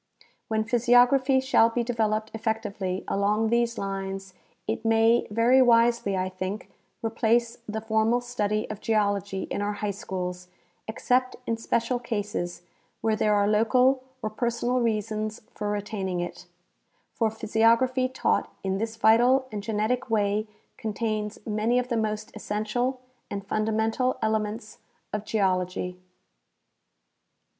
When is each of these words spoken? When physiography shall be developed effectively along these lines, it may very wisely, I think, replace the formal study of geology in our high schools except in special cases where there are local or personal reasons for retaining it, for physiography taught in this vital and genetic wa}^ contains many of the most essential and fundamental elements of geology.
When 0.47 0.63
physiography 0.63 1.39
shall 1.39 1.69
be 1.69 1.83
developed 1.83 2.31
effectively 2.33 3.03
along 3.07 3.49
these 3.49 3.77
lines, 3.77 4.33
it 4.65 4.83
may 4.83 5.27
very 5.29 5.61
wisely, 5.61 6.17
I 6.17 6.27
think, 6.27 6.71
replace 7.03 7.59
the 7.69 7.81
formal 7.81 8.19
study 8.19 8.67
of 8.71 8.81
geology 8.81 9.43
in 9.51 9.61
our 9.61 9.73
high 9.73 9.91
schools 9.91 10.47
except 10.87 11.35
in 11.45 11.55
special 11.57 11.99
cases 11.99 12.63
where 13.01 13.15
there 13.15 13.35
are 13.35 13.47
local 13.47 14.01
or 14.23 14.31
personal 14.31 14.79
reasons 14.79 15.43
for 15.53 15.69
retaining 15.69 16.19
it, 16.19 16.47
for 17.13 17.29
physiography 17.29 18.09
taught 18.09 18.51
in 18.63 18.79
this 18.79 18.95
vital 18.95 19.45
and 19.51 19.61
genetic 19.61 20.05
wa}^ 20.05 20.47
contains 20.77 21.37
many 21.45 21.77
of 21.77 21.89
the 21.89 21.95
most 21.95 22.35
essential 22.35 23.01
and 23.29 23.45
fundamental 23.45 24.17
elements 24.23 24.79
of 25.13 25.25
geology. 25.25 25.99